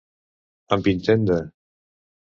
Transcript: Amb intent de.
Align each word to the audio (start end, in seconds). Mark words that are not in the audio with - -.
Amb 0.77 0.89
intent 0.93 1.29
de. 1.33 1.39